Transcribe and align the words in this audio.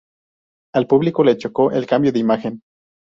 Al 0.73 0.87
público 0.87 1.23
le 1.23 1.37
chocó 1.37 1.69
el 1.69 1.85
cambio 1.85 2.11
de 2.11 2.17
imagen. 2.17 2.63